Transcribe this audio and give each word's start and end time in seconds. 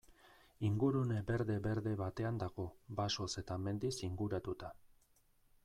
Ingurune 0.69 1.17
berde-berde 1.27 1.93
batean 1.99 2.41
dago, 2.45 2.65
basoz 3.03 3.29
eta 3.43 3.61
mendiz 3.67 3.95
inguratuta. 4.09 4.77